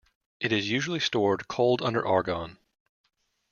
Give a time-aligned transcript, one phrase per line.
[0.39, 2.57] It is usually stored cold under argon.